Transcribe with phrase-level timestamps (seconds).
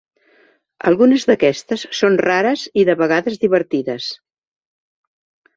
[0.91, 4.11] Algunes d'aquestes són rares i de vegades divertides.